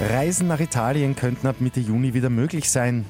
[0.00, 3.04] Reisen nach Italien könnten ab Mitte Juni wieder möglich sein.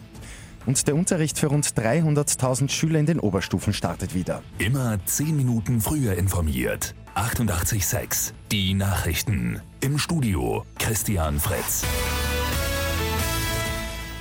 [0.67, 4.43] Und der Unterricht für rund 300.000 Schüler in den Oberstufen startet wieder.
[4.59, 6.95] Immer 10 Minuten früher informiert.
[7.15, 9.61] 88.6 Die Nachrichten.
[9.81, 11.85] Im Studio Christian Fritz.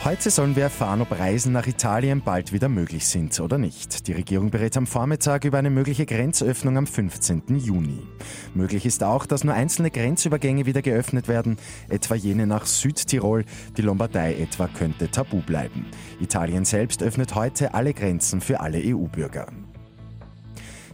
[0.06, 4.06] Heute sollen wir erfahren, ob Reisen nach Italien bald wieder möglich sind oder nicht.
[4.06, 7.44] Die Regierung berät am Vormittag über eine mögliche Grenzöffnung am 15.
[7.58, 8.06] Juni.
[8.54, 11.56] Möglich ist auch, dass nur einzelne Grenzübergänge wieder geöffnet werden,
[11.88, 13.46] etwa jene nach Südtirol.
[13.78, 15.86] Die Lombardei etwa könnte tabu bleiben.
[16.20, 19.48] Italien selbst öffnet heute alle Grenzen für alle EU-Bürger.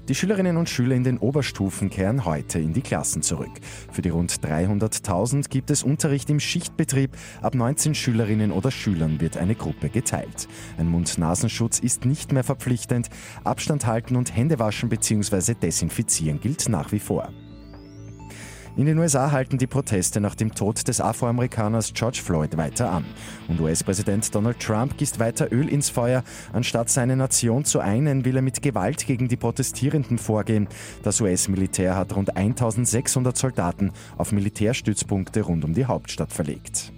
[0.09, 3.51] Die Schülerinnen und Schüler in den Oberstufen kehren heute in die Klassen zurück.
[3.91, 7.11] Für die rund 300.000 gibt es Unterricht im Schichtbetrieb.
[7.43, 10.47] Ab 19 Schülerinnen oder Schülern wird eine Gruppe geteilt.
[10.79, 13.09] Ein Mund-Nasenschutz ist nicht mehr verpflichtend.
[13.43, 15.53] Abstand halten und Hände waschen bzw.
[15.53, 17.29] desinfizieren gilt nach wie vor.
[18.79, 23.03] In den USA halten die Proteste nach dem Tod des Afroamerikaners George Floyd weiter an.
[23.49, 26.23] Und US-Präsident Donald Trump gießt weiter Öl ins Feuer.
[26.53, 30.69] Anstatt seine Nation zu einen, will er mit Gewalt gegen die Protestierenden vorgehen.
[31.03, 36.93] Das US-Militär hat rund 1600 Soldaten auf Militärstützpunkte rund um die Hauptstadt verlegt.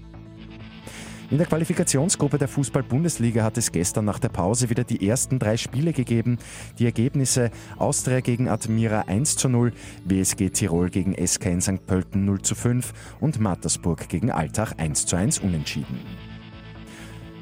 [1.31, 5.55] In der Qualifikationsgruppe der Fußball-Bundesliga hat es gestern nach der Pause wieder die ersten drei
[5.55, 6.37] Spiele gegeben.
[6.77, 9.71] Die Ergebnisse Austria gegen Admira 1 zu 0,
[10.03, 11.87] WSG Tirol gegen SK in St.
[11.87, 15.99] Pölten 0 zu 5 und Mattersburg gegen Altach 1 zu 1 unentschieden.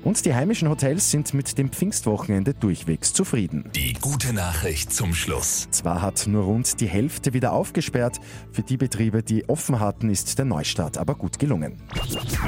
[0.04, 3.70] Und die heimischen Hotels sind mit dem Pfingstwochenende durchwegs zufrieden.
[3.76, 5.68] Die gute Nachricht zum Schluss.
[5.72, 8.20] Zwar hat nur rund die Hälfte wieder aufgesperrt,
[8.52, 11.82] für die Betriebe, die offen hatten, ist der Neustart aber gut gelungen.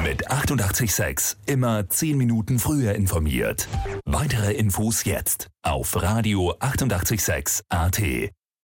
[0.04, 3.68] Mit 886 immer 10 Minuten früher informiert.
[4.04, 8.00] Weitere Infos jetzt auf Radio 886 AT.